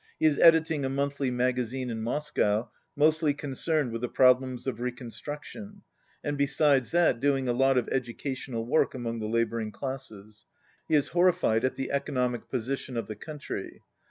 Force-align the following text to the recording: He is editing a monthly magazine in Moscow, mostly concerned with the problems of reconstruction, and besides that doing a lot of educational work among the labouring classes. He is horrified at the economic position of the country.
He 0.17 0.25
is 0.25 0.39
editing 0.39 0.83
a 0.83 0.89
monthly 0.89 1.29
magazine 1.29 1.91
in 1.91 2.01
Moscow, 2.01 2.71
mostly 2.95 3.35
concerned 3.35 3.91
with 3.91 4.01
the 4.01 4.09
problems 4.09 4.65
of 4.65 4.79
reconstruction, 4.79 5.83
and 6.23 6.39
besides 6.39 6.89
that 6.89 7.19
doing 7.19 7.47
a 7.47 7.53
lot 7.53 7.77
of 7.77 7.87
educational 7.89 8.65
work 8.65 8.95
among 8.95 9.19
the 9.19 9.27
labouring 9.29 9.71
classes. 9.71 10.47
He 10.87 10.95
is 10.95 11.09
horrified 11.09 11.63
at 11.63 11.75
the 11.75 11.91
economic 11.91 12.49
position 12.49 12.97
of 12.97 13.05
the 13.05 13.15
country. 13.15 13.83